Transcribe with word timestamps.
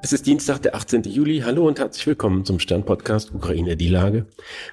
Es 0.00 0.12
ist 0.12 0.26
Dienstag, 0.26 0.62
der 0.62 0.76
18. 0.76 1.02
Juli. 1.02 1.40
Hallo 1.40 1.66
und 1.66 1.80
herzlich 1.80 2.06
willkommen 2.06 2.44
zum 2.44 2.60
Stern-Podcast 2.60 3.34
Ukraine 3.34 3.76
die 3.76 3.88
Lage 3.88 4.26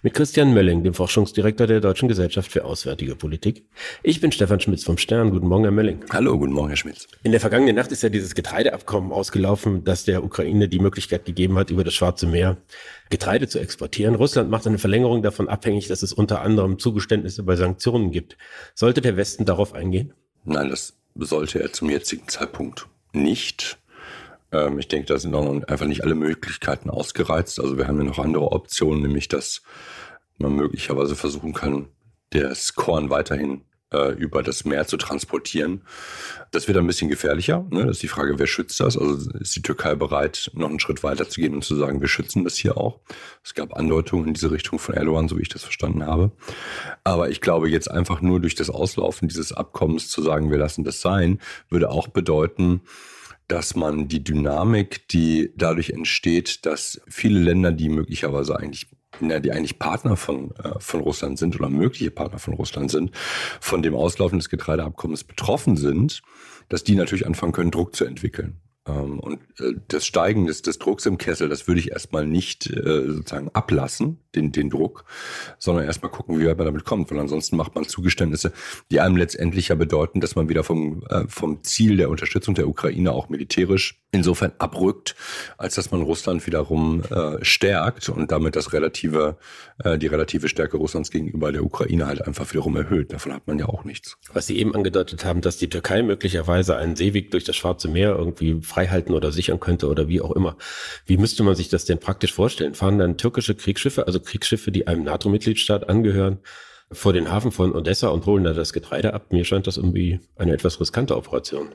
mit 0.04 0.13
Christian 0.13 0.54
Mölling, 0.54 0.84
dem 0.84 0.94
Forschungsdirektor 0.94 1.66
der 1.66 1.82
Deutschen 1.82 2.07
Gesellschaft 2.07 2.52
für 2.52 2.63
Auswärtige 2.63 3.16
Politik. 3.16 3.66
Ich 4.04 4.21
bin 4.21 4.32
Stefan 4.32 4.59
Schmitz 4.59 4.84
vom 4.84 5.00
Stern. 5.00 5.32
Guten 5.32 5.48
Morgen, 5.48 5.64
Herr 5.64 5.71
Mölling. 5.71 6.05
Hallo, 6.11 6.38
guten 6.38 6.54
Morgen, 6.54 6.68
Herr 6.68 6.77
Schmitz. 6.77 7.07
In 7.23 7.32
der 7.32 7.41
vergangenen 7.41 7.75
Nacht 7.75 7.91
ist 7.91 8.04
ja 8.04 8.09
dieses 8.09 8.36
Getreideabkommen 8.36 9.11
ausgelaufen, 9.11 9.84
das 9.84 10.05
der 10.05 10.23
Ukraine 10.23 10.70
die 10.70 10.80
Möglichkeit 10.80 11.26
gegeben 11.26 11.57
hat, 11.57 11.71
über 11.71 11.84
das 11.84 11.96
Schwarze 11.96 12.28
Meer 12.28 12.57
Getreide 13.10 13.48
zu 13.48 13.57
exportieren. 13.57 14.14
Russland 14.14 14.52
macht 14.52 14.68
eine 14.68 14.78
Verlängerung 14.78 15.23
davon 15.23 15.50
abhängig, 15.50 15.88
dass 15.88 16.04
es 16.04 16.14
unter 16.14 16.42
anderem 16.42 16.78
Zugeständnisse 16.78 17.42
bei 17.42 17.55
Sanktionen 17.55 18.12
gibt. 18.12 18.38
Sollte 18.76 19.02
der 19.02 19.18
Westen 19.18 19.46
darauf 19.46 19.73
eingehen? 19.73 20.14
Nein, 20.44 20.70
das 20.70 20.94
sollte 21.16 21.63
er 21.63 21.73
zum 21.73 21.89
jetzigen 21.89 22.27
Zeitpunkt 22.27 22.88
nicht. 23.12 23.80
Ähm, 24.55 24.80
ich 24.80 24.88
denke, 24.88 25.08
da 25.08 25.18
sind 25.18 25.32
noch 25.32 25.45
einfach 25.68 25.86
nicht 25.86 26.04
alle 26.04 26.16
Möglichkeiten 26.16 26.90
ausgereizt. 26.90 27.59
Also 27.59 27.77
wir 27.77 27.88
haben 27.88 27.98
ja 27.98 28.05
noch 28.05 28.20
andere 28.20 28.52
Optionen, 28.52 29.02
nämlich 29.02 29.27
dass 29.27 29.62
man 30.38 30.54
möglicherweise 30.54 31.16
versuchen 31.16 31.54
kann, 31.54 31.88
das 32.32 32.76
Korn 32.76 33.10
weiterhin 33.10 33.62
äh, 33.94 34.12
über 34.13 34.44
das 34.44 34.66
Meer 34.66 34.88
zu 34.88 34.98
transportieren. 34.98 35.82
Das 36.52 36.68
wird 36.68 36.77
ein 36.77 36.88
bisschen 36.88 37.10
gefährlicher. 37.10 37.66
Ne? 37.70 37.86
Das 37.86 37.98
ist 37.98 38.04
die 38.04 38.08
Frage, 38.08 38.38
wer 38.40 38.48
schützt 38.48 38.80
das? 38.80 38.98
Also 38.98 39.30
ist 39.40 39.55
die 39.55 39.62
Türkei 39.62 39.96
bereit, 39.96 40.52
noch 40.54 40.70
einen 40.70 40.80
Schritt 40.80 41.04
weiter 41.04 41.30
zu 41.30 41.40
gehen 41.40 41.54
und 41.54 41.63
zu 41.63 41.76
sagen, 41.76 42.02
wir 42.02 42.08
schützen 42.08 42.44
das 42.44 42.55
hier 42.55 42.77
auch? 42.77 42.99
Es 43.44 43.54
gab 43.54 43.74
Andeutungen 43.76 44.27
in 44.27 44.34
diese 44.34 44.52
Richtung 44.52 44.80
von 44.80 44.96
Erdogan, 44.96 45.30
so 45.30 45.38
wie 45.38 45.44
ich 45.44 45.49
das 45.49 45.63
verstanden 45.63 46.05
habe. 46.05 46.32
Aber 47.04 47.30
ich 47.30 47.41
glaube, 47.41 47.70
jetzt 47.70 47.90
einfach 47.90 48.22
nur 48.22 48.40
durch 48.41 48.55
das 48.55 48.70
Auslaufen 48.70 49.27
dieses 49.27 49.54
Abkommens 49.54 50.10
zu 50.10 50.22
sagen, 50.22 50.52
wir 50.52 50.58
lassen 50.58 50.84
das 50.84 51.02
sein, 51.02 51.40
würde 51.70 51.90
auch 51.90 52.08
bedeuten, 52.08 52.82
dass 53.48 53.76
man 53.76 54.07
die 54.07 54.24
Dynamik, 54.24 55.07
die 55.10 55.51
dadurch 55.55 55.91
entsteht, 55.91 56.65
dass 56.65 57.01
viele 57.07 57.40
Länder, 57.40 57.71
die 57.71 57.90
möglicherweise 57.90 58.57
eigentlich 58.57 58.88
ja, 59.21 59.40
die 59.40 59.51
eigentlich 59.51 59.79
Partner 59.79 60.18
von, 60.18 60.51
äh, 60.55 60.79
von 60.79 60.99
Russland 60.99 61.40
sind 61.40 61.55
oder 61.55 61.70
mögliche 61.70 62.12
Partner 62.12 62.40
von 62.40 62.54
Russland 62.54 62.91
sind, 62.91 63.12
von 63.62 63.82
dem 63.82 63.96
Auslaufen 63.96 64.40
des 64.40 64.50
Getreideabkommens 64.50 65.23
betroffen 65.23 65.78
sind, 65.78 66.22
dass 66.69 66.84
die 66.84 66.96
natürlich 66.96 67.25
anfangen 67.25 67.53
können, 67.53 67.72
Druck 67.72 67.96
zu 67.96 68.03
entwickeln. 68.03 68.59
Ähm, 68.88 69.19
und 69.19 69.40
äh, 69.59 69.74
das 69.88 70.06
Steigen 70.06 70.46
des, 70.46 70.62
des 70.62 70.78
Drucks 70.78 71.06
im 71.06 71.18
Kessel, 71.18 71.50
das 71.50 71.68
würde 71.68 71.80
ich 71.80 71.91
erstmal 71.91 72.28
nicht 72.28 72.69
äh, 72.69 73.08
sozusagen 73.08 73.50
ablassen, 73.53 74.19
den, 74.36 74.52
den 74.52 74.69
Druck, 74.69 75.06
sondern 75.58 75.86
erstmal 75.86 76.12
gucken, 76.12 76.40
wie 76.40 76.46
weit 76.46 76.58
man 76.58 76.66
damit 76.66 76.86
kommt. 76.86 77.09
Weil 77.09 77.19
ansonsten 77.19 77.58
macht 77.58 77.75
man 77.75 77.88
Zugeständnisse, 77.88 78.52
die 78.91 79.00
einem 79.00 79.18
letztendlich 79.18 79.69
ja 79.69 79.75
bedeuten, 79.75 80.22
dass 80.22 80.36
man 80.36 80.50
wieder 80.50 80.63
vom, 80.63 81.03
äh, 81.09 81.24
vom 81.28 81.63
Ziel 81.63 81.97
der 81.97 82.09
Unterstützung 82.09 82.53
der 82.53 82.68
Ukraine 82.68 83.12
auch 83.12 83.30
militärisch 83.30 84.02
insofern 84.12 84.53
abrückt, 84.59 85.16
als 85.58 85.75
dass 85.75 85.91
man 85.91 86.02
Russland 86.02 86.46
wiederum 86.46 87.03
äh, 87.03 87.44
stärkt 87.44 88.09
und 88.09 88.31
damit 88.31 88.56
das 88.56 88.72
relative, 88.72 89.38
äh, 89.84 89.97
die 89.97 90.08
relative 90.08 90.47
Stärke 90.47 90.78
Russlands 90.78 91.12
gegenüber 91.12 91.52
der 91.52 91.63
Ukraine 91.63 92.08
halt 92.08 92.25
einfach 92.25 92.50
wiederum 92.52 92.75
erhöht. 92.75 93.13
Davon 93.13 93.34
hat 93.34 93.47
man 93.47 93.59
ja 93.59 93.66
auch 93.66 93.84
nichts. 93.84 94.18
Was 94.31 94.47
Sie 94.47 94.58
eben 94.58 94.75
angedeutet 94.75 95.25
haben, 95.25 95.41
dass 95.41 95.58
die 95.58 95.69
Türkei 95.69 96.03
möglicherweise 96.03 96.78
einen 96.78 96.96
Seeweg 96.96 97.31
durch 97.31 97.44
das 97.44 97.56
Schwarze 97.56 97.88
Meer 97.88 98.16
irgendwie 98.16 98.62
freihalten 98.75 99.16
oder 99.16 99.31
sichern 99.31 99.59
könnte 99.62 99.88
oder 99.88 100.09
wie 100.09 100.19
auch 100.19 100.31
immer. 100.31 100.57
Wie 101.06 101.18
müsste 101.18 101.44
man 101.44 101.56
sich 101.56 101.69
das 101.69 101.85
denn 101.85 102.00
praktisch 102.00 102.34
vorstellen? 102.34 102.73
Fahren 102.73 103.00
dann 103.00 103.17
türkische 103.17 103.56
Kriegsschiffe, 103.56 104.06
also 104.06 104.19
Kriegsschiffe, 104.19 104.72
die 104.72 104.88
einem 104.88 105.03
NATO-Mitgliedstaat 105.03 105.88
angehören, 105.88 106.40
vor 106.91 107.13
den 107.13 107.31
Hafen 107.31 107.51
von 107.51 107.73
Odessa 107.73 108.09
und 108.09 108.25
holen 108.25 108.44
da 108.44 108.53
das 108.53 108.73
Getreide 108.73 109.13
ab? 109.13 109.31
Mir 109.31 109.45
scheint 109.45 109.66
das 109.66 109.78
irgendwie 109.78 110.19
eine 110.35 110.53
etwas 110.53 110.79
riskante 110.79 111.16
Operation. 111.16 111.69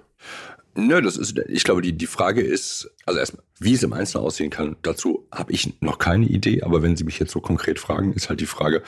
Nö, 0.74 1.00
das 1.00 1.16
ist, 1.16 1.36
ich 1.48 1.64
glaube, 1.64 1.82
die, 1.82 1.94
die 1.94 2.06
Frage 2.06 2.42
ist, 2.42 2.90
also 3.06 3.18
erstmal, 3.18 3.42
wie 3.58 3.72
es 3.72 3.82
im 3.82 3.92
Einzelnen 3.92 4.24
aussehen 4.24 4.50
kann, 4.50 4.76
dazu 4.82 5.26
habe 5.32 5.52
ich 5.52 5.80
noch 5.80 5.98
keine 5.98 6.26
Idee, 6.26 6.62
aber 6.62 6.82
wenn 6.82 6.96
Sie 6.96 7.04
mich 7.04 7.18
jetzt 7.18 7.32
so 7.32 7.40
konkret 7.40 7.80
fragen, 7.80 8.12
ist 8.12 8.28
halt 8.28 8.40
die 8.40 8.46
Frage, 8.46 8.82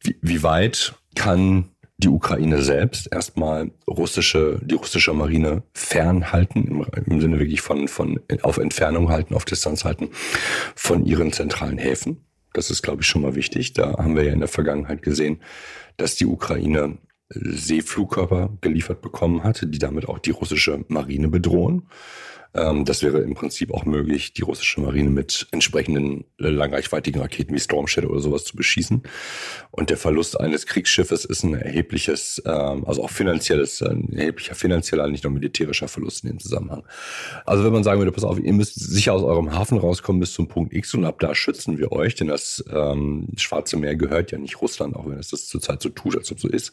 wie, 0.00 0.16
wie 0.20 0.42
weit 0.42 0.94
kann 1.14 1.70
die 2.02 2.08
Ukraine 2.08 2.62
selbst 2.62 3.08
erstmal 3.12 3.70
russische, 3.88 4.60
die 4.62 4.74
russische 4.74 5.12
Marine 5.12 5.62
fernhalten, 5.74 6.66
im, 6.66 6.86
im 7.06 7.20
Sinne 7.20 7.38
wirklich 7.38 7.60
von, 7.60 7.88
von 7.88 8.20
auf 8.42 8.58
Entfernung 8.58 9.10
halten, 9.10 9.34
auf 9.34 9.44
Distanz 9.44 9.84
halten 9.84 10.10
von 10.74 11.04
ihren 11.04 11.32
zentralen 11.32 11.78
Häfen. 11.78 12.24
Das 12.52 12.70
ist, 12.70 12.82
glaube 12.82 13.02
ich, 13.02 13.08
schon 13.08 13.22
mal 13.22 13.34
wichtig. 13.34 13.72
Da 13.72 13.96
haben 13.96 14.16
wir 14.16 14.24
ja 14.24 14.32
in 14.32 14.40
der 14.40 14.48
Vergangenheit 14.48 15.02
gesehen, 15.02 15.40
dass 15.96 16.16
die 16.16 16.26
Ukraine 16.26 16.98
Seeflugkörper 17.30 18.50
geliefert 18.60 19.00
bekommen 19.00 19.42
hat, 19.42 19.66
die 19.66 19.78
damit 19.78 20.08
auch 20.08 20.18
die 20.18 20.32
russische 20.32 20.84
Marine 20.88 21.28
bedrohen. 21.28 21.88
Ähm, 22.54 22.84
das 22.84 23.02
wäre 23.02 23.18
im 23.18 23.34
Prinzip 23.34 23.72
auch 23.72 23.84
möglich, 23.84 24.32
die 24.34 24.42
russische 24.42 24.80
Marine 24.80 25.10
mit 25.10 25.46
entsprechenden 25.52 26.24
äh, 26.38 26.48
langreichweitigen 26.48 27.20
Raketen 27.20 27.54
wie 27.54 27.60
Storm 27.60 27.86
Shadow 27.86 28.08
oder 28.08 28.20
sowas 28.20 28.44
zu 28.44 28.56
beschießen. 28.56 29.02
Und 29.70 29.90
der 29.90 29.96
Verlust 29.96 30.38
eines 30.38 30.66
Kriegsschiffes 30.66 31.24
ist 31.24 31.44
ein 31.44 31.54
erhebliches, 31.54 32.42
ähm, 32.44 32.84
also 32.86 33.04
auch 33.04 33.10
finanzielles, 33.10 33.82
ein 33.82 34.12
erheblicher 34.12 34.54
finanzieller, 34.54 35.08
nicht 35.08 35.24
nur 35.24 35.32
militärischer 35.32 35.88
Verlust 35.88 36.24
in 36.24 36.30
dem 36.30 36.40
Zusammenhang. 36.40 36.84
Also 37.46 37.64
wenn 37.64 37.72
man 37.72 37.84
sagen 37.84 38.00
würde, 38.00 38.12
pass 38.12 38.24
auf, 38.24 38.38
ihr 38.38 38.52
müsst 38.52 38.74
sicher 38.78 39.14
aus 39.14 39.22
eurem 39.22 39.54
Hafen 39.54 39.78
rauskommen 39.78 40.20
bis 40.20 40.34
zum 40.34 40.48
Punkt 40.48 40.74
X 40.74 40.92
und 40.94 41.04
ab 41.04 41.20
da 41.20 41.34
schützen 41.34 41.78
wir 41.78 41.92
euch, 41.92 42.14
denn 42.14 42.28
das 42.28 42.62
ähm, 42.70 43.28
Schwarze 43.36 43.76
Meer 43.76 43.96
gehört 43.96 44.30
ja 44.30 44.38
nicht 44.38 44.60
Russland, 44.60 44.94
auch 44.94 45.08
wenn 45.08 45.18
es 45.18 45.28
das 45.28 45.46
zurzeit 45.46 45.80
so 45.80 45.88
tut, 45.88 46.16
als 46.16 46.30
ob 46.30 46.40
so 46.40 46.48
ist. 46.48 46.72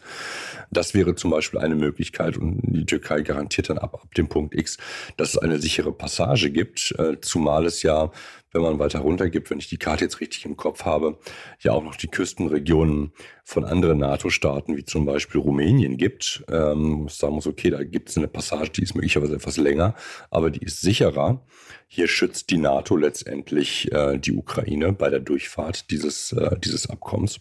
Das 0.71 0.93
wäre 0.93 1.15
zum 1.15 1.31
Beispiel 1.31 1.59
eine 1.59 1.75
Möglichkeit 1.75 2.37
und 2.37 2.59
die 2.63 2.85
Türkei 2.85 3.21
garantiert 3.21 3.69
dann 3.69 3.77
ab, 3.77 3.93
ab 3.95 4.13
dem 4.15 4.27
Punkt 4.27 4.53
X, 4.55 4.77
dass 5.15 5.29
es 5.29 5.37
eine 5.37 5.57
sichere 5.69 5.91
Passage 5.91 6.49
gibt, 6.49 6.95
äh, 6.97 7.17
zumal 7.21 7.65
es 7.65 7.83
ja, 7.83 8.11
wenn 8.51 8.63
man 8.63 8.79
weiter 8.79 8.99
runter 8.99 9.29
gibt, 9.29 9.51
wenn 9.51 9.59
ich 9.59 9.69
die 9.69 9.77
Karte 9.77 10.05
jetzt 10.05 10.19
richtig 10.19 10.45
im 10.45 10.57
Kopf 10.57 10.83
habe, 10.83 11.19
ja 11.59 11.71
auch 11.73 11.83
noch 11.83 11.95
die 11.95 12.07
Küstenregionen 12.07 13.13
von 13.43 13.63
anderen 13.63 13.99
NATO-Staaten, 13.99 14.75
wie 14.75 14.83
zum 14.83 15.05
Beispiel 15.05 15.39
Rumänien 15.39 15.97
gibt. 15.97 16.43
Ähm, 16.51 17.07
sagen 17.09 17.35
muss, 17.35 17.45
okay, 17.45 17.69
da 17.69 17.83
gibt 17.83 18.09
es 18.09 18.17
eine 18.17 18.27
Passage, 18.27 18.71
die 18.71 18.81
ist 18.81 18.95
möglicherweise 18.95 19.35
etwas 19.35 19.57
länger, 19.57 19.93
aber 20.31 20.49
die 20.49 20.65
ist 20.65 20.81
sicherer. 20.81 21.45
Hier 21.87 22.07
schützt 22.07 22.49
die 22.49 22.57
NATO 22.57 22.95
letztendlich 22.95 23.91
äh, 23.91 24.17
die 24.17 24.33
Ukraine 24.33 24.93
bei 24.93 25.11
der 25.11 25.19
Durchfahrt 25.19 25.91
dieses, 25.91 26.31
äh, 26.33 26.57
dieses 26.59 26.89
Abkommens 26.89 27.39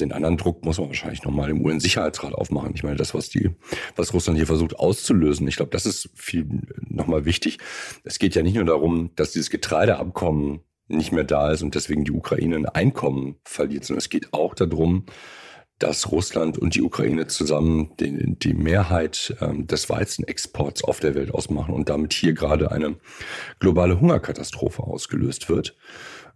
den 0.00 0.12
anderen 0.12 0.36
Druck 0.36 0.64
muss 0.64 0.78
man 0.78 0.88
wahrscheinlich 0.88 1.22
nochmal 1.22 1.50
im 1.50 1.64
UN-Sicherheitsrat 1.64 2.34
aufmachen. 2.34 2.72
Ich 2.74 2.82
meine, 2.82 2.96
das, 2.96 3.14
was 3.14 3.28
die, 3.28 3.50
was 3.96 4.12
Russland 4.14 4.38
hier 4.38 4.46
versucht 4.46 4.78
auszulösen, 4.78 5.48
ich 5.48 5.56
glaube, 5.56 5.70
das 5.70 5.86
ist 5.86 6.10
viel 6.14 6.46
nochmal 6.88 7.24
wichtig. 7.24 7.58
Es 8.04 8.18
geht 8.18 8.34
ja 8.34 8.42
nicht 8.42 8.54
nur 8.54 8.64
darum, 8.64 9.10
dass 9.16 9.32
dieses 9.32 9.50
Getreideabkommen 9.50 10.60
nicht 10.88 11.12
mehr 11.12 11.24
da 11.24 11.50
ist 11.50 11.62
und 11.62 11.74
deswegen 11.74 12.04
die 12.04 12.12
Ukraine 12.12 12.56
ein 12.56 12.66
Einkommen 12.66 13.36
verliert, 13.44 13.84
sondern 13.84 13.98
es 13.98 14.08
geht 14.08 14.32
auch 14.32 14.54
darum, 14.54 15.04
dass 15.78 16.10
Russland 16.10 16.58
und 16.58 16.74
die 16.74 16.82
Ukraine 16.82 17.28
zusammen 17.28 17.92
die, 18.00 18.36
die 18.36 18.54
Mehrheit 18.54 19.36
ähm, 19.40 19.66
des 19.66 19.88
Weizenexports 19.88 20.82
auf 20.82 20.98
der 20.98 21.14
Welt 21.14 21.32
ausmachen 21.32 21.72
und 21.72 21.88
damit 21.88 22.12
hier 22.14 22.32
gerade 22.32 22.72
eine 22.72 22.96
globale 23.60 24.00
Hungerkatastrophe 24.00 24.82
ausgelöst 24.82 25.48
wird 25.48 25.76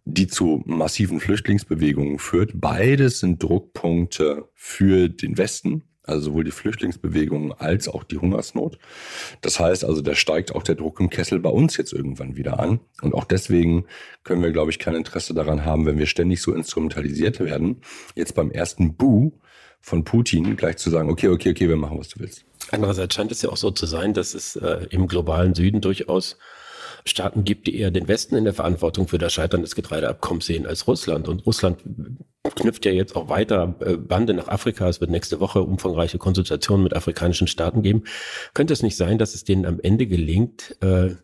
die 0.05 0.27
zu 0.27 0.63
massiven 0.67 1.21
Flüchtlingsbewegungen 1.21 2.19
führt. 2.19 2.53
Beides 2.55 3.21
sind 3.21 3.43
Druckpunkte 3.43 4.49
für 4.55 5.09
den 5.09 5.39
Westen, 5.39 5.85
also 6.03 6.31
sowohl 6.31 6.45
die 6.45 6.51
Flüchtlingsbewegungen 6.51 7.53
als 7.53 7.89
auch 7.89 8.03
die 8.03 8.19
Hungersnot. 8.19 8.79
Das 9.41 9.61
heißt 9.61 9.85
also, 9.85 10.01
da 10.03 10.15
steigt 10.15 10.55
auch 10.55 10.65
der 10.65 10.75
Druck 10.75 10.99
im 10.99 11.11
Kessel 11.11 11.39
bei 11.39 11.51
uns 11.51 11.77
jetzt 11.77 11.93
irgendwann 11.93 12.37
wieder 12.37 12.59
an. 12.59 12.81
Und 13.01 13.15
auch 13.15 13.25
deswegen 13.25 13.87
können 14.25 14.43
wir, 14.43 14.51
glaube 14.51 14.73
ich, 14.73 14.81
kein 14.81 14.97
Interesse 14.97 15.35
daran 15.35 15.65
haben, 15.65 15.87
wenn 15.87 15.99
wir 15.99 16.07
ständig 16.07 16.43
so 16.43 16.53
instrumentalisiert 16.53 17.39
werden, 17.39 17.83
jetzt 18.17 18.35
beim 18.35 18.51
ersten 18.51 18.97
Bu 18.97 19.33
von 19.81 20.05
Putin 20.05 20.57
gleich 20.57 20.77
zu 20.77 20.91
sagen, 20.91 21.11
okay, 21.11 21.29
okay, 21.29 21.51
okay, 21.51 21.69
wir 21.69 21.77
machen, 21.77 21.99
was 21.99 22.09
du 22.09 22.21
willst. 22.21 22.45
Andererseits 22.71 23.15
scheint 23.15 23.33
es 23.33 23.43
ja 23.43 23.51
auch 23.51 23.57
so 23.57 23.71
zu 23.71 23.87
sein, 23.87 24.15
dass 24.15 24.35
es 24.35 24.57
äh, 24.57 24.87
im 24.91 25.07
globalen 25.09 25.55
Süden 25.55 25.81
durchaus 25.81 26.39
Staaten 27.05 27.45
gibt, 27.45 27.67
die 27.67 27.79
eher 27.79 27.91
den 27.91 28.09
Westen 28.09 28.37
in 28.37 28.45
der 28.45 28.55
Verantwortung 28.55 29.09
für 29.09 29.19
das 29.19 29.33
Scheitern 29.33 29.63
des 29.63 29.75
Getreideabkommens 29.75 30.47
sehen 30.47 30.67
als 30.67 30.87
Russland. 30.87 31.29
Und 31.29 31.47
Russland 31.47 31.79
knüpft 32.55 32.85
ja 32.85 32.93
jetzt 32.93 33.17
auch 33.17 33.29
weiter 33.29 33.75
äh, 33.81 33.97
Bande 33.97 34.35
nach 34.35 34.49
Afrika. 34.49 34.89
Es 34.89 35.01
wird 35.01 35.11
nächste 35.11 35.41
Woche 35.41 35.63
umfangreiche 35.63 36.19
Konsultationen 36.19 36.85
mit 36.85 36.95
afrikanischen 36.95 37.49
Staaten 37.49 37.83
geben. 37.83 38.05
Könnte 38.55 38.73
es 38.73 38.83
nicht 38.83 38.97
sein, 38.97 39.19
dass 39.19 39.35
es 39.35 39.45
denen 39.45 39.67
am 39.67 39.81
Ende 39.81 40.07
gelingt, 40.07 40.77
äh, 40.81 41.17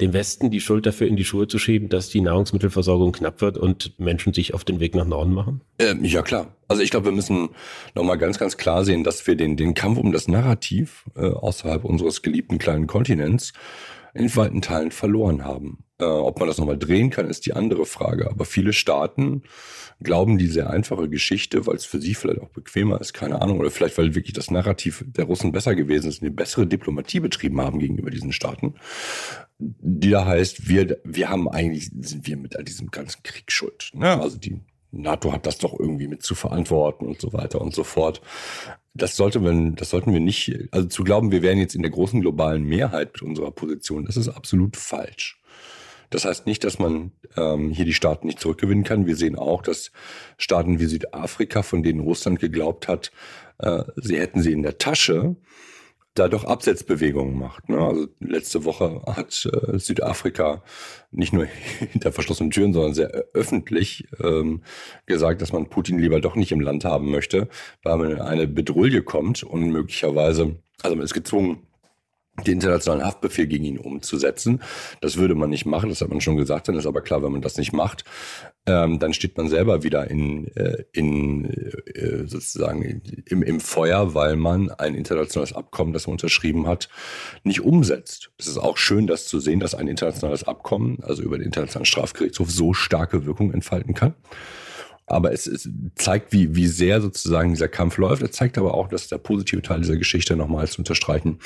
dem 0.00 0.12
Westen 0.12 0.50
die 0.50 0.60
Schuld 0.60 0.86
dafür 0.86 1.06
in 1.06 1.16
die 1.16 1.24
Schuhe 1.24 1.46
zu 1.46 1.58
schieben, 1.58 1.88
dass 1.88 2.08
die 2.08 2.20
Nahrungsmittelversorgung 2.20 3.12
knapp 3.12 3.40
wird 3.40 3.58
und 3.58 3.98
Menschen 3.98 4.32
sich 4.32 4.54
auf 4.54 4.64
den 4.64 4.80
Weg 4.80 4.94
nach 4.94 5.04
Norden 5.04 5.32
machen? 5.32 5.60
Ähm, 5.78 6.04
ja, 6.04 6.22
klar. 6.22 6.56
Also 6.68 6.82
ich 6.82 6.90
glaube, 6.90 7.06
wir 7.06 7.12
müssen 7.12 7.50
nochmal 7.94 8.18
ganz, 8.18 8.38
ganz 8.38 8.56
klar 8.56 8.84
sehen, 8.84 9.04
dass 9.04 9.26
wir 9.26 9.36
den, 9.36 9.56
den 9.56 9.74
Kampf 9.74 9.98
um 9.98 10.12
das 10.12 10.28
Narrativ 10.28 11.04
äh, 11.16 11.28
außerhalb 11.28 11.84
unseres 11.84 12.22
geliebten 12.22 12.58
kleinen 12.58 12.86
Kontinents 12.86 13.52
in 14.14 14.34
weiten 14.34 14.62
Teilen 14.62 14.90
verloren 14.90 15.44
haben. 15.44 15.84
Äh, 16.00 16.04
ob 16.04 16.38
man 16.38 16.48
das 16.48 16.58
nochmal 16.58 16.78
drehen 16.78 17.10
kann, 17.10 17.28
ist 17.28 17.46
die 17.46 17.52
andere 17.52 17.86
Frage. 17.86 18.30
Aber 18.30 18.44
viele 18.44 18.72
Staaten 18.72 19.42
glauben 20.02 20.38
die 20.38 20.46
sehr 20.46 20.70
einfache 20.70 21.08
Geschichte, 21.08 21.66
weil 21.66 21.76
es 21.76 21.84
für 21.84 22.00
sie 22.00 22.14
vielleicht 22.14 22.40
auch 22.40 22.48
bequemer 22.48 23.00
ist, 23.00 23.12
keine 23.12 23.42
Ahnung, 23.42 23.60
oder 23.60 23.70
vielleicht 23.70 23.98
weil 23.98 24.14
wirklich 24.14 24.32
das 24.32 24.50
Narrativ 24.50 25.04
der 25.06 25.26
Russen 25.26 25.52
besser 25.52 25.74
gewesen 25.74 26.08
ist 26.08 26.22
und 26.22 26.28
die 26.28 26.34
bessere 26.34 26.66
Diplomatie 26.66 27.20
betrieben 27.20 27.60
haben 27.60 27.78
gegenüber 27.78 28.10
diesen 28.10 28.32
Staaten, 28.32 28.74
die 29.58 30.10
da 30.10 30.24
heißt, 30.24 30.68
wir, 30.68 30.98
wir 31.04 31.28
haben 31.28 31.48
eigentlich, 31.48 31.90
sind 32.00 32.26
wir 32.26 32.36
mit 32.38 32.56
all 32.56 32.64
diesem 32.64 32.90
ganzen 32.90 33.22
Krieg 33.22 33.52
schuld. 33.52 33.90
Ne? 33.92 34.20
Also 34.20 34.38
die 34.38 34.60
NATO 34.90 35.32
hat 35.32 35.46
das 35.46 35.58
doch 35.58 35.78
irgendwie 35.78 36.08
mit 36.08 36.22
zu 36.22 36.34
verantworten 36.34 37.06
und 37.06 37.20
so 37.20 37.32
weiter 37.32 37.60
und 37.60 37.74
so 37.74 37.84
fort. 37.84 38.22
Das 38.94 39.16
sollte 39.16 39.38
man, 39.38 39.76
das 39.76 39.90
sollten 39.90 40.12
wir 40.12 40.20
nicht, 40.20 40.52
also 40.72 40.88
zu 40.88 41.04
glauben, 41.04 41.30
wir 41.30 41.42
wären 41.42 41.58
jetzt 41.58 41.74
in 41.74 41.82
der 41.82 41.92
großen 41.92 42.20
globalen 42.20 42.64
Mehrheit 42.64 43.12
mit 43.12 43.22
unserer 43.22 43.52
Position, 43.52 44.04
das 44.04 44.16
ist 44.16 44.28
absolut 44.28 44.76
falsch. 44.76 45.40
Das 46.10 46.24
heißt 46.24 46.46
nicht, 46.46 46.64
dass 46.64 46.80
man 46.80 47.12
ähm, 47.36 47.70
hier 47.70 47.84
die 47.84 47.94
Staaten 47.94 48.26
nicht 48.26 48.40
zurückgewinnen 48.40 48.82
kann. 48.82 49.06
Wir 49.06 49.14
sehen 49.14 49.36
auch, 49.36 49.62
dass 49.62 49.92
Staaten 50.38 50.80
wie 50.80 50.86
Südafrika, 50.86 51.62
von 51.62 51.84
denen 51.84 52.00
Russland 52.00 52.40
geglaubt 52.40 52.88
hat, 52.88 53.12
äh, 53.58 53.84
sie 53.94 54.18
hätten 54.18 54.42
sie 54.42 54.52
in 54.52 54.62
der 54.62 54.78
Tasche, 54.78 55.36
da 56.14 56.28
doch 56.28 56.44
Absetzbewegungen 56.44 57.38
macht. 57.38 57.68
Ne? 57.68 57.78
Also 57.78 58.08
letzte 58.18 58.64
Woche 58.64 59.02
hat 59.06 59.48
äh, 59.52 59.78
Südafrika 59.78 60.62
nicht 61.10 61.32
nur 61.32 61.44
hinter 61.92 62.12
verschlossenen 62.12 62.50
Türen, 62.50 62.72
sondern 62.72 62.94
sehr 62.94 63.10
öffentlich 63.32 64.08
ähm, 64.22 64.62
gesagt, 65.06 65.40
dass 65.40 65.52
man 65.52 65.68
Putin 65.68 65.98
lieber 65.98 66.20
doch 66.20 66.34
nicht 66.34 66.52
im 66.52 66.60
Land 66.60 66.84
haben 66.84 67.10
möchte, 67.10 67.48
weil 67.82 67.96
man 67.96 68.10
in 68.10 68.20
eine 68.20 68.48
Bedrulle 68.48 69.02
kommt 69.02 69.42
und 69.44 69.70
möglicherweise, 69.70 70.56
also 70.82 70.96
man 70.96 71.04
ist 71.04 71.14
gezwungen, 71.14 71.66
den 72.46 72.54
internationalen 72.54 73.04
Haftbefehl 73.04 73.46
gegen 73.46 73.64
ihn 73.64 73.78
umzusetzen. 73.78 74.62
Das 75.00 75.16
würde 75.16 75.34
man 75.34 75.50
nicht 75.50 75.66
machen, 75.66 75.88
das 75.88 76.00
hat 76.00 76.08
man 76.08 76.20
schon 76.20 76.36
gesagt, 76.36 76.68
dann 76.68 76.76
ist 76.76 76.86
aber 76.86 77.00
klar, 77.00 77.22
wenn 77.22 77.32
man 77.32 77.42
das 77.42 77.56
nicht 77.56 77.72
macht, 77.72 78.04
ähm, 78.66 78.98
dann 78.98 79.14
steht 79.14 79.36
man 79.36 79.48
selber 79.48 79.82
wieder 79.82 80.10
in, 80.10 80.48
äh, 80.56 80.84
in 80.92 81.46
äh, 81.46 82.26
sozusagen 82.26 83.02
im, 83.26 83.42
im 83.42 83.60
Feuer, 83.60 84.14
weil 84.14 84.36
man 84.36 84.70
ein 84.70 84.94
internationales 84.94 85.52
Abkommen, 85.52 85.92
das 85.92 86.06
man 86.06 86.12
unterschrieben 86.12 86.66
hat, 86.66 86.88
nicht 87.42 87.62
umsetzt. 87.62 88.30
Es 88.38 88.46
ist 88.46 88.58
auch 88.58 88.76
schön, 88.76 89.06
das 89.06 89.26
zu 89.26 89.40
sehen, 89.40 89.60
dass 89.60 89.74
ein 89.74 89.88
internationales 89.88 90.44
Abkommen, 90.44 90.98
also 91.02 91.22
über 91.22 91.38
den 91.38 91.46
Internationalen 91.46 91.86
Strafgerichtshof, 91.86 92.50
so 92.50 92.74
starke 92.74 93.24
Wirkung 93.26 93.52
entfalten 93.52 93.94
kann. 93.94 94.14
Aber 95.10 95.32
es, 95.32 95.48
es 95.48 95.68
zeigt, 95.96 96.32
wie, 96.32 96.54
wie 96.54 96.68
sehr 96.68 97.00
sozusagen 97.00 97.50
dieser 97.50 97.66
Kampf 97.66 97.96
läuft. 97.96 98.22
Es 98.22 98.30
zeigt 98.30 98.56
aber 98.58 98.74
auch, 98.74 98.88
dass 98.88 99.08
der 99.08 99.18
positive 99.18 99.60
Teil 99.60 99.80
dieser 99.80 99.96
Geschichte 99.96 100.36
nochmal 100.36 100.68
zu 100.68 100.78
unterstreichen. 100.78 101.40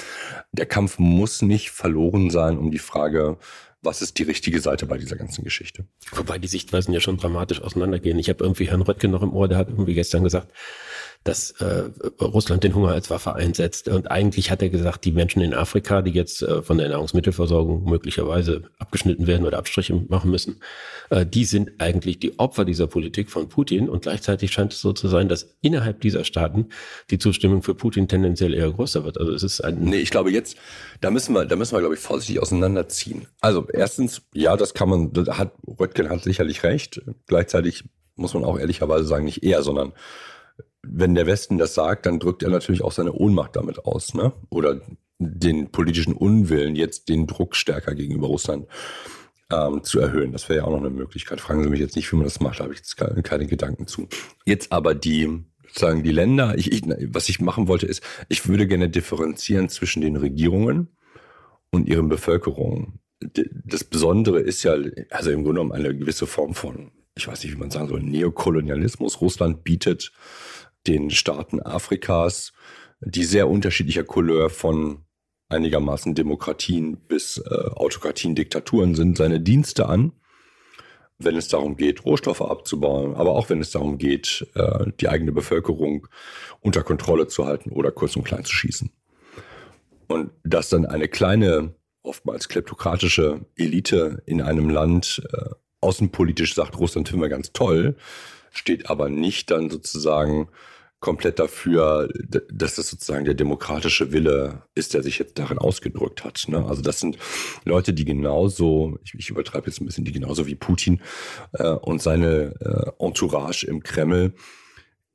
Der 0.52 0.66
Kampf 0.66 0.99
muss 0.99 1.40
nicht 1.40 1.70
verloren 1.70 2.28
sein 2.28 2.58
um 2.58 2.70
die 2.70 2.78
Frage, 2.78 3.38
was 3.81 4.02
ist 4.02 4.19
die 4.19 4.25
richtige 4.25 4.61
Seite 4.61 4.84
bei 4.84 4.99
dieser 4.99 5.16
ganzen 5.16 5.44
Geschichte. 5.44 5.87
Wobei 6.12 6.38
die 6.38 6.49
Sichtweisen 6.49 6.93
ja 6.93 7.00
schon 7.00 7.16
dramatisch 7.16 7.62
auseinandergehen. 7.62 8.19
Ich 8.19 8.28
habe 8.28 8.44
irgendwie 8.44 8.69
Herrn 8.69 8.82
Röttgen 8.82 9.11
noch 9.11 9.22
im 9.22 9.32
Ohr, 9.32 9.49
der 9.49 9.56
hat 9.56 9.69
irgendwie 9.69 9.94
gestern 9.94 10.25
gesagt, 10.25 10.52
dass 11.24 11.52
äh, 11.52 11.84
Russland 12.20 12.64
den 12.64 12.74
Hunger 12.74 12.90
als 12.90 13.08
Waffe 13.08 13.34
einsetzt. 13.34 13.88
Und 13.88 14.10
eigentlich 14.10 14.50
hat 14.50 14.60
er 14.60 14.68
gesagt, 14.68 15.06
die 15.06 15.12
Menschen 15.12 15.40
in 15.40 15.54
Afrika, 15.54 16.02
die 16.02 16.10
jetzt 16.10 16.42
äh, 16.42 16.62
von 16.62 16.76
der 16.76 16.90
Nahrungsmittelversorgung 16.90 17.84
möglicherweise 17.84 18.64
abgeschnitten 18.78 19.26
werden 19.26 19.46
oder 19.46 19.56
Abstriche 19.56 19.94
machen 20.08 20.30
müssen, 20.30 20.60
äh, 21.08 21.24
die 21.24 21.46
sind 21.46 21.72
eigentlich 21.78 22.18
die 22.18 22.38
Opfer 22.38 22.66
dieser 22.66 22.86
Politik 22.86 23.30
von 23.30 23.48
Putin. 23.48 23.88
Und 23.88 24.02
gleichzeitig 24.02 24.52
scheint 24.52 24.74
es 24.74 24.82
so 24.82 24.92
zu 24.92 25.08
sein, 25.08 25.30
dass 25.30 25.56
innerhalb 25.62 26.02
dieser 26.02 26.24
Staaten 26.24 26.68
die 27.10 27.18
Zustimmung 27.18 27.62
für 27.62 27.74
Putin 27.74 28.06
tendenziell 28.06 28.52
eher 28.52 28.70
größer 28.70 29.04
wird. 29.04 29.18
Also 29.18 29.32
es 29.32 29.42
ist 29.42 29.62
ein 29.62 29.80
Nee, 29.80 29.96
ich 29.96 30.10
glaube 30.10 30.30
jetzt, 30.30 30.58
da 31.00 31.10
müssen 31.10 31.34
wir, 31.34 31.46
da 31.46 31.56
müssen 31.56 31.74
wir, 31.74 31.80
glaube 31.80 31.94
ich, 31.94 32.00
vorsichtig 32.00 32.40
auseinanderziehen. 32.40 33.26
Also 33.40 33.66
erstens, 33.72 34.22
ja, 34.34 34.58
das 34.58 34.74
kann 34.74 34.90
man, 34.90 35.12
das 35.14 35.38
hat, 35.38 35.52
Röttgen 35.80 36.10
hat 36.10 36.22
sicherlich 36.22 36.62
recht. 36.64 37.00
Gleichzeitig 37.26 37.84
muss 38.16 38.34
man 38.34 38.44
auch 38.44 38.58
ehrlicherweise 38.58 39.06
sagen, 39.06 39.24
nicht 39.24 39.42
eher, 39.42 39.62
sondern 39.62 39.92
wenn 40.86 41.14
der 41.14 41.26
Westen 41.26 41.58
das 41.58 41.75
sagt, 41.75 42.06
dann 42.06 42.19
drückt 42.19 42.42
er 42.42 42.50
natürlich 42.50 42.82
auch 42.82 42.92
seine 42.92 43.12
Ohnmacht 43.12 43.56
damit 43.56 43.84
aus, 43.84 44.14
ne? 44.14 44.32
Oder 44.50 44.81
den 45.19 45.70
politischen 45.70 46.14
Unwillen, 46.14 46.76
jetzt 46.76 47.08
den 47.08 47.26
Druck 47.26 47.56
stärker 47.56 47.94
gegenüber 47.94 48.26
Russland 48.26 48.66
ähm, 49.52 49.82
zu 49.82 50.00
erhöhen. 50.00 50.32
Das 50.32 50.48
wäre 50.48 50.60
ja 50.60 50.64
auch 50.64 50.72
noch 50.72 50.81
eine 50.81 50.90
Möglichkeit. 50.90 51.40
Fragen 51.40 51.62
Sie 51.62 51.70
mich 51.70 51.81
jetzt 51.81 51.96
nicht, 51.96 52.10
wie 52.12 52.16
man 52.16 52.25
das 52.25 52.40
macht, 52.40 52.58
da 52.58 52.64
habe 52.64 52.75
ich 52.75 52.81
jetzt 52.81 52.96
keine, 52.96 53.46
Gedanken 53.46 53.86
zu. 53.86 54.08
Jetzt 54.44 54.72
aber 54.72 54.94
die 54.94 55.44
sozusagen 55.66 56.04
die 56.04 56.12
Länder, 56.12 56.56
ich, 56.56 56.70
ich, 56.70 56.82
was 57.08 57.28
ich 57.28 57.40
machen 57.40 57.66
wollte, 57.66 57.86
ist, 57.86 58.02
ich 58.28 58.46
würde 58.48 58.66
gerne 58.66 58.88
differenzieren 58.88 59.69
zwischen 59.69 60.02
den 60.02 60.16
Regierungen 60.16 60.96
und 61.72 61.88
ihren 61.88 62.08
Bevölkerungen. 62.08 63.00
Das 63.20 63.82
Besondere 63.82 64.40
ist 64.40 64.62
ja, 64.62 64.76
also 65.10 65.31
im 65.31 65.42
Grunde 65.42 65.60
genommen 65.60 65.72
eine 65.72 65.96
gewisse 65.96 66.26
Form 66.26 66.54
von, 66.54 66.92
ich 67.16 67.26
weiß 67.26 67.42
nicht, 67.42 67.54
wie 67.54 67.58
man 67.58 67.70
sagen 67.70 67.88
soll, 67.88 68.02
Neokolonialismus. 68.02 69.20
Russland 69.20 69.64
bietet 69.64 70.12
den 70.86 71.10
Staaten 71.10 71.60
Afrikas, 71.60 72.52
die 73.00 73.25
sehr 73.25 73.48
unterschiedlicher 73.48 74.04
Couleur 74.04 74.50
von 74.50 75.04
einigermaßen 75.48 76.14
Demokratien 76.14 76.96
bis 76.96 77.38
äh, 77.38 77.54
Autokratien, 77.70 78.34
Diktaturen 78.34 78.94
sind, 78.94 79.16
seine 79.16 79.40
Dienste 79.40 79.88
an, 79.88 80.12
wenn 81.19 81.36
es 81.36 81.48
darum 81.48 81.76
geht, 81.76 82.04
Rohstoffe 82.04 82.42
abzubauen, 82.42 83.14
aber 83.14 83.32
auch 83.32 83.50
wenn 83.50 83.60
es 83.60 83.70
darum 83.70 83.98
geht, 83.98 84.46
äh, 84.54 84.86
die 85.00 85.08
eigene 85.08 85.32
Bevölkerung 85.32 86.08
unter 86.60 86.82
Kontrolle 86.82 87.28
zu 87.28 87.46
halten 87.46 87.70
oder 87.70 87.92
kurz 87.92 88.16
und 88.16 88.25
klein 88.25 88.44
zu 88.44 88.54
schießen. 88.54 88.90
Und 90.08 90.32
dass 90.42 90.69
dann 90.69 90.86
eine 90.86 91.08
kleine, 91.08 91.75
oftmals 92.02 92.48
kleptokratische 92.48 93.46
Elite 93.56 94.22
in 94.26 94.42
einem 94.42 94.69
Land 94.70 95.22
äh, 95.32 95.50
außenpolitisch 95.81 96.54
sagt, 96.54 96.78
Russland 96.78 97.08
finden 97.08 97.22
wir 97.22 97.28
ganz 97.28 97.52
toll, 97.52 97.96
steht 98.50 98.90
aber 98.90 99.08
nicht 99.08 99.50
dann 99.50 99.70
sozusagen 99.70 100.48
komplett 101.04 101.38
dafür, 101.38 102.08
dass 102.50 102.76
das 102.76 102.88
sozusagen 102.88 103.26
der 103.26 103.34
demokratische 103.34 104.10
Wille 104.12 104.62
ist, 104.74 104.94
der 104.94 105.02
sich 105.02 105.18
jetzt 105.18 105.38
darin 105.38 105.58
ausgedrückt 105.58 106.24
hat. 106.24 106.46
Ne? 106.48 106.64
Also 106.64 106.80
das 106.80 106.98
sind 106.98 107.18
Leute, 107.66 107.92
die 107.92 108.06
genauso, 108.06 108.98
ich, 109.04 109.12
ich 109.12 109.28
übertreibe 109.28 109.66
jetzt 109.66 109.82
ein 109.82 109.84
bisschen, 109.84 110.06
die 110.06 110.12
genauso 110.12 110.46
wie 110.46 110.54
Putin 110.54 111.02
äh, 111.52 111.68
und 111.68 112.00
seine 112.00 112.54
äh, 112.98 113.04
Entourage 113.04 113.66
im 113.66 113.82
Kreml 113.82 114.32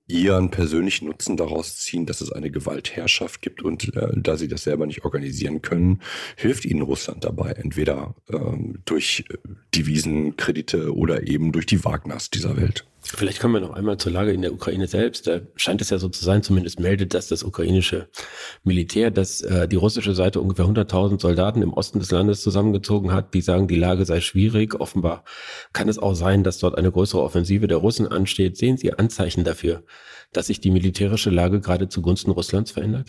ihren 0.06 0.52
persönlichen 0.52 1.08
Nutzen 1.08 1.38
daraus 1.38 1.78
ziehen, 1.78 2.06
dass 2.06 2.22
es 2.22 2.32
eine 2.32 2.52
Gewaltherrschaft 2.52 3.42
gibt 3.42 3.64
und 3.64 3.96
äh, 3.96 4.10
da 4.16 4.38
sie 4.38 4.48
das 4.48 4.66
selber 4.66 4.86
nicht 4.86 5.06
organisieren 5.06 5.64
können, 5.64 6.04
hilft 6.36 6.66
ihnen 6.66 6.84
Russland 6.84 7.24
dabei, 7.24 7.54
entweder 7.54 8.14
ähm, 8.32 8.78
durch 8.86 9.26
Devisenkredite 9.74 10.94
oder 10.96 11.28
eben 11.28 11.52
durch 11.52 11.66
die 11.66 11.84
Wagners 11.84 12.30
dieser 12.30 12.58
Welt. 12.58 12.86
Vielleicht 13.16 13.40
kommen 13.40 13.56
wir 13.56 13.62
noch 13.62 13.74
einmal 13.74 13.98
zur 13.98 14.12
Lage 14.12 14.32
in 14.32 14.42
der 14.42 14.54
Ukraine 14.54 14.88
selbst. 14.88 15.26
Da 15.26 15.40
scheint 15.56 15.82
es 15.82 15.90
ja 15.90 15.98
so 15.98 16.10
zu 16.10 16.24
sein, 16.24 16.44
zumindest 16.44 16.80
meldet 16.80 17.14
das 17.16 17.28
das 17.28 17.44
ukrainische 17.44 18.08
Militär, 18.64 19.10
dass 19.10 19.42
äh, 19.42 19.68
die 19.68 19.78
russische 19.78 20.14
Seite 20.14 20.40
ungefähr 20.40 20.66
100.000 20.66 21.20
Soldaten 21.20 21.64
im 21.64 21.74
Osten 21.74 22.00
des 22.00 22.12
Landes 22.12 22.42
zusammengezogen 22.42 23.12
hat. 23.12 23.34
Die 23.34 23.42
sagen, 23.42 23.68
die 23.68 23.76
Lage 23.76 24.06
sei 24.06 24.22
schwierig. 24.22 24.80
Offenbar 24.80 25.24
kann 25.74 25.90
es 25.90 25.98
auch 25.98 26.14
sein, 26.14 26.44
dass 26.44 26.60
dort 26.60 26.78
eine 26.78 26.92
größere 26.92 27.22
Offensive 27.22 27.68
der 27.68 27.78
Russen 27.78 28.08
ansteht. 28.08 28.58
Sehen 28.58 28.78
Sie 28.78 28.94
Anzeichen 28.94 29.44
dafür, 29.44 29.84
dass 30.32 30.48
sich 30.48 30.62
die 30.62 30.72
militärische 30.72 31.32
Lage 31.32 31.62
gerade 31.62 31.90
zugunsten 31.90 32.32
Russlands 32.32 32.72
verändert? 32.72 33.08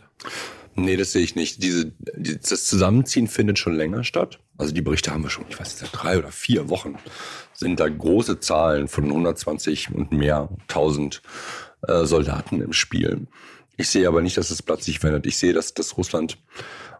Nee, 0.77 0.97
das 0.97 1.13
sehe 1.13 1.23
ich 1.23 1.35
nicht. 1.35 1.63
Diese, 1.63 1.93
die, 1.99 2.39
das 2.39 2.67
Zusammenziehen 2.67 3.29
findet 3.29 3.59
schon 3.59 3.75
länger 3.75 4.05
statt. 4.05 4.39
Also 4.57 4.73
die 4.73 4.83
Berichte 4.83 5.11
haben 5.11 5.23
wir 5.23 5.31
schon, 5.31 5.45
ich 5.49 5.59
weiß 5.59 5.69
nicht, 5.69 5.79
seit 5.79 6.03
drei 6.03 6.19
oder 6.19 6.33
vier 6.33 6.69
Wochen 6.69 6.97
sind 7.55 7.81
da 7.81 7.89
große 7.89 8.41
Zahlen 8.41 8.89
von 8.89 9.05
120 9.05 9.95
und 9.95 10.13
mehr 10.13 10.49
tausend 10.69 11.23
äh, 11.87 12.05
Soldaten 12.05 12.63
im 12.63 12.73
Spiel. 12.73 13.27
Ich 13.77 13.89
sehe 13.89 14.09
aber 14.09 14.23
nicht, 14.23 14.37
dass 14.37 14.51
es 14.51 14.63
plötzlich 14.63 14.99
verändert. 14.99 15.27
Ich 15.27 15.39
sehe, 15.39 15.53
dass, 15.53 15.75
dass 15.75 15.97
Russland 15.97 16.39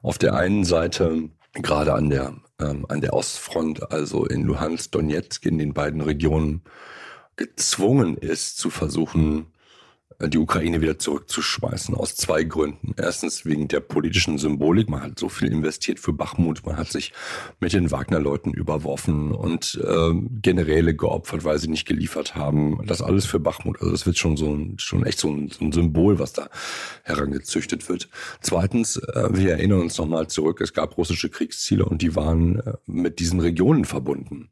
auf 0.03 0.19
der 0.19 0.35
einen 0.35 0.65
Seite 0.65 1.29
gerade 1.53 1.95
an 1.95 2.11
der, 2.11 2.35
ähm, 2.59 2.87
an 2.89 3.01
der 3.01 3.13
Ostfront, 3.13 3.93
also 3.93 4.25
in 4.25 4.45
Luhansk, 4.45 4.93
Donetsk, 4.93 5.45
in 5.47 5.59
den 5.59 5.75
beiden 5.75 6.01
Regionen, 6.01 6.63
gezwungen 7.37 8.17
ist 8.17 8.59
zu 8.59 8.71
versuchen, 8.71 9.47
die 10.29 10.39
Ukraine 10.39 10.81
wieder 10.81 10.99
zurückzuschmeißen, 10.99 11.95
aus 11.95 12.15
zwei 12.15 12.45
Gründen. 12.45 12.95
Erstens 12.97 13.47
wegen 13.47 13.69
der 13.69 13.81
politischen 13.81 14.39
Symbolik. 14.39 14.91
Man 14.91 15.03
hat 15.03 15.19
so 15.19 15.29
viel 15.29 15.51
investiert 15.51 15.99
für 15.99 16.13
Bachmut, 16.13 16.65
man 16.67 16.77
hat 16.77 16.89
sich 16.89 17.13
mit 17.59 17.73
den 17.73 17.91
Wagner-Leuten 17.91 18.53
überworfen 18.53 19.33
und 19.33 19.81
äh, 19.83 20.13
Generäle 20.43 20.95
geopfert, 20.95 21.45
weil 21.45 21.59
sie 21.59 21.69
nicht 21.69 21.87
geliefert 21.87 22.35
haben. 22.35 22.81
Das 22.87 23.01
alles 23.01 23.25
für 23.25 23.41
Bachmut. 23.41 23.81
Also 23.81 23.93
das 23.93 24.05
wird 24.05 24.19
schon 24.19 24.37
so 24.37 24.53
ein, 24.53 24.79
schon 24.79 25.07
echt 25.07 25.19
so 25.19 25.31
ein, 25.31 25.49
so 25.49 25.65
ein 25.65 25.73
Symbol, 25.73 26.19
was 26.19 26.33
da 26.33 26.49
herangezüchtet 27.03 27.89
wird. 27.89 28.09
Zweitens, 28.43 28.97
äh, 28.97 29.29
wir 29.33 29.53
erinnern 29.53 29.81
uns 29.81 29.97
nochmal 29.97 30.29
zurück, 30.29 30.61
es 30.61 30.75
gab 30.75 30.99
russische 30.99 31.31
Kriegsziele 31.31 31.85
und 31.85 32.03
die 32.03 32.15
waren 32.15 32.61
äh, 32.61 32.75
mit 32.87 33.21
diesen 33.21 33.41
Regionen 33.41 33.85
verbunden 33.85 34.51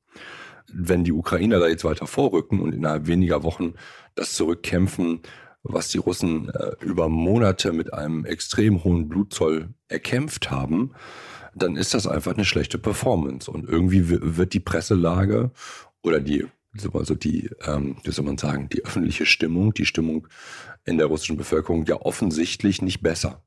wenn 0.71 1.03
die 1.03 1.13
Ukrainer 1.13 1.59
da 1.61 1.67
jetzt 1.67 1.85
weiter 1.85 2.07
vorrücken 2.07 2.61
und 2.61 2.75
innerhalb 2.75 3.07
weniger 3.07 3.43
Wochen 3.43 3.73
das 4.15 4.35
zurückkämpfen, 4.35 5.23
was 5.69 5.89
die 5.89 5.99
Russen 5.99 6.49
äh, 6.49 6.73
über 6.81 7.09
Monate 7.09 7.73
mit 7.73 7.93
einem 7.93 8.25
extrem 8.25 8.85
hohen 8.85 9.09
Blutzoll 9.09 9.69
erkämpft 9.89 10.51
haben, 10.51 10.93
dann 11.55 11.77
ist 11.77 11.95
das 11.95 12.07
einfach 12.07 12.35
eine 12.35 12.45
schlechte 12.45 12.79
Performance. 12.79 13.51
Und 13.51 13.69
irgendwie 13.69 14.09
wird 14.09 14.53
die 14.55 14.61
Presselage 14.61 15.51
oder 16.03 16.21
die, 16.21 16.47
also 16.93 17.15
die, 17.15 17.51
ähm, 17.65 17.97
wie 18.05 18.11
soll 18.11 18.25
man 18.25 18.39
sagen, 18.39 18.69
die 18.69 18.85
öffentliche 18.85 19.27
Stimmung, 19.27 19.75
die 19.75 19.87
Stimmung 19.87 20.29
in 20.85 20.99
der 20.99 21.07
russischen 21.07 21.37
Bevölkerung 21.37 21.85
ja 21.87 21.97
offensichtlich 22.01 22.83
nicht 22.83 23.03
besser. 23.03 23.43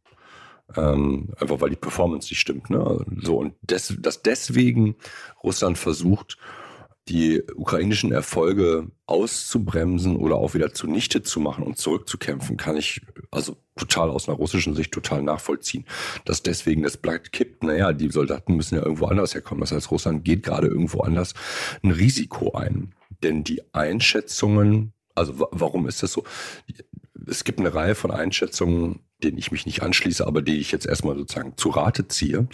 Ähm, 0.76 1.30
einfach 1.38 1.60
weil 1.60 1.70
die 1.70 1.76
Performance 1.76 2.30
nicht 2.30 2.40
stimmt. 2.40 2.70
Ne? 2.70 3.06
So, 3.22 3.38
und 3.38 3.56
des, 3.62 3.96
dass 4.00 4.22
deswegen 4.22 4.96
Russland 5.44 5.78
versucht, 5.78 6.38
die 7.12 7.44
ukrainischen 7.56 8.14
Erfolge 8.14 8.88
auszubremsen 9.06 10.16
oder 10.16 10.36
auch 10.36 10.54
wieder 10.54 10.74
zunichte 10.74 11.22
zu 11.22 11.42
machen 11.42 11.66
und 11.66 11.78
zurückzukämpfen, 11.78 12.56
kann 12.56 12.78
ich 12.78 13.02
also 13.32 13.58
total 13.76 14.10
aus 14.10 14.30
einer 14.30 14.38
russischen 14.38 14.76
Sicht 14.76 14.94
total 14.94 15.22
nachvollziehen. 15.22 15.86
Dass 16.24 16.42
deswegen 16.42 16.84
das 16.84 16.96
Blatt 16.96 17.34
kippt, 17.34 17.64
naja, 17.64 17.92
die 17.92 18.10
Soldaten 18.10 18.56
müssen 18.56 18.76
ja 18.76 18.84
irgendwo 18.84 19.08
anders 19.08 19.34
herkommen. 19.34 19.60
Das 19.60 19.74
heißt, 19.74 19.92
Russland 19.92 20.24
geht 20.24 20.44
gerade 20.44 20.68
irgendwo 20.68 21.02
anders 21.02 21.34
ein 21.84 21.92
Risiko 21.92 22.54
ein. 22.54 22.96
Denn 23.24 23.44
die 23.44 23.62
Einschätzungen, 23.74 24.94
also 25.14 25.48
warum 25.52 25.88
ist 25.88 26.04
das 26.04 26.14
so? 26.14 26.24
Es 27.28 27.44
gibt 27.44 27.60
eine 27.60 27.74
Reihe 27.74 27.94
von 27.94 28.12
Einschätzungen, 28.12 29.02
denen 29.22 29.38
ich 29.38 29.52
mich 29.52 29.66
nicht 29.66 29.84
anschließe, 29.84 30.26
aber 30.26 30.42
die 30.42 30.60
ich 30.60 30.72
jetzt 30.72 30.88
erstmal 30.88 31.18
sozusagen 31.18 31.58
zu 31.58 31.70
Rate 31.70 32.08
ziehe, 32.08 32.48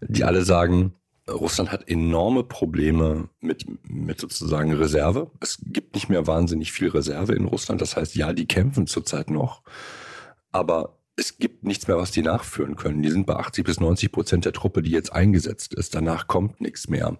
die 0.00 0.24
alle 0.24 0.42
sagen, 0.42 0.94
Russland 1.32 1.72
hat 1.72 1.88
enorme 1.88 2.44
Probleme 2.44 3.28
mit, 3.40 3.66
mit 3.82 4.20
sozusagen 4.20 4.72
Reserve. 4.72 5.30
Es 5.40 5.58
gibt 5.64 5.94
nicht 5.94 6.08
mehr 6.08 6.26
wahnsinnig 6.26 6.72
viel 6.72 6.88
Reserve 6.88 7.34
in 7.34 7.44
Russland. 7.44 7.80
Das 7.80 7.96
heißt, 7.96 8.14
ja, 8.16 8.32
die 8.32 8.46
kämpfen 8.46 8.86
zurzeit 8.86 9.30
noch, 9.30 9.62
aber 10.52 10.96
es 11.16 11.38
gibt 11.38 11.64
nichts 11.64 11.86
mehr, 11.86 11.98
was 11.98 12.12
die 12.12 12.22
nachführen 12.22 12.76
können. 12.76 13.02
Die 13.02 13.10
sind 13.10 13.26
bei 13.26 13.36
80 13.36 13.64
bis 13.64 13.78
90 13.78 14.10
Prozent 14.10 14.44
der 14.46 14.52
Truppe, 14.52 14.80
die 14.80 14.90
jetzt 14.90 15.12
eingesetzt 15.12 15.74
ist. 15.74 15.94
Danach 15.94 16.26
kommt 16.26 16.60
nichts 16.60 16.88
mehr. 16.88 17.18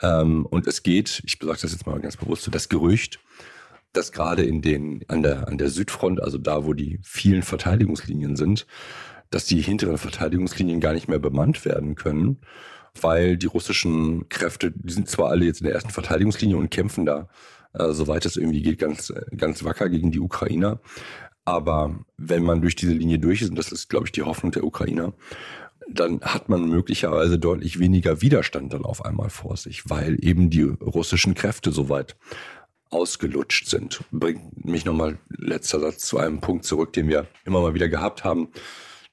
Ähm, 0.00 0.46
und 0.46 0.66
es 0.66 0.82
geht, 0.82 1.22
ich 1.24 1.38
sage 1.40 1.58
das 1.60 1.72
jetzt 1.72 1.86
mal 1.86 2.00
ganz 2.00 2.16
bewusst, 2.16 2.44
so 2.44 2.50
das 2.50 2.68
Gerücht, 2.68 3.20
dass 3.92 4.12
gerade 4.12 4.42
in 4.42 4.62
den, 4.62 5.04
an 5.08 5.22
der, 5.22 5.48
an 5.48 5.58
der 5.58 5.68
Südfront, 5.68 6.22
also 6.22 6.38
da, 6.38 6.64
wo 6.64 6.72
die 6.72 6.98
vielen 7.02 7.42
Verteidigungslinien 7.42 8.36
sind, 8.36 8.66
dass 9.30 9.44
die 9.44 9.60
hinteren 9.60 9.98
Verteidigungslinien 9.98 10.80
gar 10.80 10.92
nicht 10.92 11.08
mehr 11.08 11.18
bemannt 11.18 11.64
werden 11.64 11.94
können 11.94 12.38
weil 13.02 13.36
die 13.36 13.46
russischen 13.46 14.28
Kräfte, 14.28 14.72
die 14.72 14.92
sind 14.92 15.08
zwar 15.08 15.30
alle 15.30 15.44
jetzt 15.44 15.60
in 15.60 15.66
der 15.66 15.74
ersten 15.74 15.90
Verteidigungslinie 15.90 16.56
und 16.56 16.70
kämpfen 16.70 17.06
da, 17.06 17.28
äh, 17.74 17.92
soweit 17.92 18.26
es 18.26 18.36
irgendwie 18.36 18.62
geht, 18.62 18.78
ganz, 18.78 19.12
ganz 19.36 19.64
wacker 19.64 19.88
gegen 19.88 20.12
die 20.12 20.20
Ukrainer. 20.20 20.80
Aber 21.44 21.98
wenn 22.16 22.42
man 22.42 22.60
durch 22.60 22.74
diese 22.74 22.92
Linie 22.92 23.18
durch 23.18 23.42
ist, 23.42 23.50
und 23.50 23.56
das 23.56 23.72
ist, 23.72 23.88
glaube 23.88 24.06
ich, 24.06 24.12
die 24.12 24.22
Hoffnung 24.22 24.52
der 24.52 24.64
Ukrainer, 24.64 25.12
dann 25.88 26.20
hat 26.22 26.48
man 26.48 26.68
möglicherweise 26.68 27.38
deutlich 27.38 27.78
weniger 27.78 28.20
Widerstand 28.20 28.72
dann 28.72 28.84
auf 28.84 29.04
einmal 29.04 29.30
vor 29.30 29.56
sich, 29.56 29.88
weil 29.88 30.18
eben 30.24 30.50
die 30.50 30.62
russischen 30.62 31.34
Kräfte 31.34 31.70
so 31.70 31.88
weit 31.88 32.16
ausgelutscht 32.90 33.68
sind. 33.68 34.02
Bringt 34.10 34.64
mich 34.64 34.84
nochmal 34.84 35.18
letzter 35.28 35.78
Satz 35.78 36.06
zu 36.06 36.18
einem 36.18 36.40
Punkt 36.40 36.64
zurück, 36.64 36.92
den 36.92 37.08
wir 37.08 37.26
immer 37.44 37.60
mal 37.60 37.74
wieder 37.74 37.88
gehabt 37.88 38.24
haben 38.24 38.48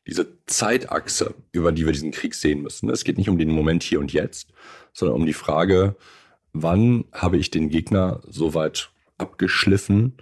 diese 0.08 0.28
Zeitachse, 0.46 1.34
über 1.52 1.72
die 1.72 1.86
wir 1.86 1.94
diesen 1.94 2.12
Krieg 2.12 2.36
sehen 2.36 2.62
müssen. 2.62 2.90
Es 2.90 3.04
geht 3.04 3.18
nicht 3.18 3.30
um 3.30 3.38
den 3.38 3.52
Moment 3.52 3.84
hier 3.84 4.00
und 4.00 4.12
jetzt, 4.12 4.50
sondern 4.92 5.16
um 5.16 5.26
die 5.26 5.34
Frage, 5.34 5.96
wann 6.52 7.06
habe 7.12 7.38
ich 7.38 7.52
den 7.52 7.70
Gegner 7.70 8.22
so 8.28 8.54
weit 8.54 8.92
abgeschliffen, 9.18 10.18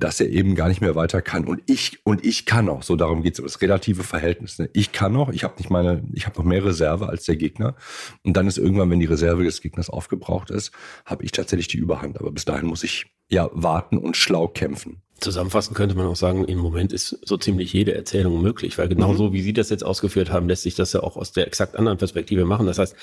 dass 0.00 0.20
er 0.20 0.30
eben 0.30 0.54
gar 0.54 0.68
nicht 0.68 0.80
mehr 0.80 0.94
weiter 0.94 1.20
kann. 1.22 1.44
Und 1.44 1.62
ich, 1.66 1.98
und 2.04 2.24
ich 2.24 2.46
kann 2.46 2.64
noch, 2.64 2.82
so 2.82 2.96
darum 2.96 3.22
geht 3.22 3.34
es, 3.34 3.40
um 3.40 3.46
das 3.46 3.60
relative 3.60 4.02
Verhältnis. 4.02 4.58
Ne? 4.58 4.70
Ich 4.72 4.92
kann 4.92 5.12
noch, 5.12 5.28
ich 5.28 5.44
habe 5.44 5.54
nicht 5.58 5.70
meine, 5.70 6.02
ich 6.14 6.26
habe 6.26 6.38
noch 6.38 6.44
mehr 6.44 6.64
Reserve 6.64 7.08
als 7.08 7.24
der 7.24 7.36
Gegner. 7.36 7.76
Und 8.24 8.36
dann 8.36 8.46
ist 8.46 8.56
irgendwann, 8.56 8.90
wenn 8.90 9.00
die 9.00 9.06
Reserve 9.06 9.44
des 9.44 9.60
Gegners 9.60 9.90
aufgebraucht 9.90 10.50
ist, 10.50 10.72
habe 11.04 11.24
ich 11.24 11.32
tatsächlich 11.32 11.68
die 11.68 11.76
Überhand. 11.76 12.18
Aber 12.18 12.32
bis 12.32 12.46
dahin 12.46 12.66
muss 12.66 12.82
ich 12.82 13.06
ja 13.28 13.50
warten 13.52 13.98
und 13.98 14.16
schlau 14.16 14.48
kämpfen. 14.48 15.02
Zusammenfassend 15.20 15.76
könnte 15.76 15.94
man 15.94 16.06
auch 16.06 16.16
sagen, 16.16 16.44
im 16.44 16.58
Moment 16.58 16.92
ist 16.92 17.18
so 17.24 17.36
ziemlich 17.36 17.72
jede 17.72 17.94
Erzählung 17.94 18.40
möglich, 18.40 18.78
weil 18.78 18.88
genau 18.88 19.12
mhm. 19.12 19.16
so, 19.16 19.32
wie 19.32 19.42
Sie 19.42 19.52
das 19.52 19.70
jetzt 19.70 19.84
ausgeführt 19.84 20.30
haben, 20.32 20.48
lässt 20.48 20.62
sich 20.62 20.74
das 20.74 20.92
ja 20.92 21.02
auch 21.02 21.16
aus 21.16 21.32
der 21.32 21.46
exakt 21.46 21.76
anderen 21.76 21.98
Perspektive 21.98 22.44
machen. 22.44 22.66
Das 22.66 22.78
heißt, 22.78 22.96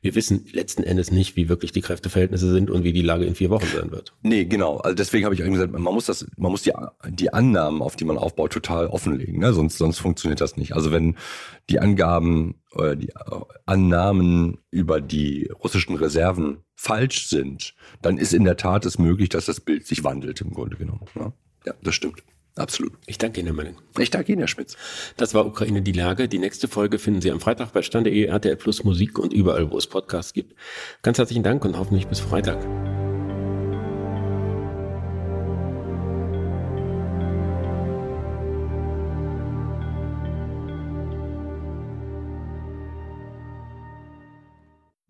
wir 0.00 0.14
wissen 0.14 0.46
letzten 0.52 0.82
Endes 0.82 1.10
nicht, 1.10 1.36
wie 1.36 1.48
wirklich 1.48 1.72
die 1.72 1.80
Kräfteverhältnisse 1.80 2.50
sind 2.50 2.70
und 2.70 2.84
wie 2.84 2.92
die 2.92 3.02
Lage 3.02 3.24
in 3.24 3.34
vier 3.34 3.50
Wochen 3.50 3.66
sein 3.66 3.90
wird. 3.90 4.14
Nee, 4.22 4.44
genau. 4.44 4.76
Also 4.78 4.94
deswegen 4.94 5.24
habe 5.24 5.34
ich 5.34 5.42
auch 5.42 5.48
gesagt, 5.48 5.72
man 5.72 5.82
muss 5.82 6.06
das, 6.06 6.26
man 6.36 6.50
muss 6.50 6.62
die, 6.62 6.72
die 7.08 7.32
Annahmen, 7.32 7.82
auf 7.82 7.96
die 7.96 8.04
man 8.04 8.18
aufbaut, 8.18 8.52
total 8.52 8.86
offenlegen. 8.86 9.40
Ne? 9.40 9.52
Sonst, 9.52 9.78
sonst 9.78 9.98
funktioniert 9.98 10.40
das 10.40 10.56
nicht. 10.56 10.74
Also 10.74 10.92
wenn 10.92 11.16
die 11.68 11.80
Angaben 11.80 12.56
oder 12.72 12.94
die 12.94 13.12
Annahmen 13.64 14.58
über 14.70 15.00
die 15.00 15.50
russischen 15.62 15.96
Reserven 15.96 16.58
falsch 16.76 17.26
sind, 17.26 17.74
dann 18.02 18.18
ist 18.18 18.32
in 18.32 18.44
der 18.44 18.56
Tat 18.56 18.86
es 18.86 18.98
möglich, 18.98 19.30
dass 19.30 19.46
das 19.46 19.60
Bild 19.60 19.86
sich 19.86 20.04
wandelt 20.04 20.40
im 20.42 20.52
Grunde 20.52 20.76
genommen. 20.76 21.06
Ne? 21.14 21.32
Ja, 21.64 21.74
das 21.82 21.94
stimmt. 21.94 22.22
Absolut. 22.54 22.92
Ich 23.06 23.18
danke 23.18 23.40
Ihnen, 23.40 23.48
Herr 23.48 23.54
Mönning. 23.54 23.76
Ich 23.98 24.10
danke 24.10 24.32
Ihnen, 24.32 24.40
Herr 24.40 24.48
Schmitz. 24.48 24.76
Das 25.16 25.34
war 25.34 25.44
Ukraine 25.44 25.82
die 25.82 25.92
Lage. 25.92 26.26
Die 26.26 26.38
nächste 26.38 26.68
Folge 26.68 26.98
finden 26.98 27.20
Sie 27.20 27.30
am 27.30 27.40
Freitag 27.40 27.72
bei 27.72 27.82
Stande.de, 27.82 28.24
RTL 28.24 28.56
Plus 28.56 28.82
Musik 28.84 29.18
und 29.18 29.32
überall, 29.34 29.70
wo 29.70 29.76
es 29.76 29.86
Podcasts 29.86 30.32
gibt. 30.32 30.54
Ganz 31.02 31.18
herzlichen 31.18 31.42
Dank 31.42 31.64
und 31.64 31.76
hoffentlich 31.78 32.06
bis 32.06 32.20
Freitag. 32.20 32.64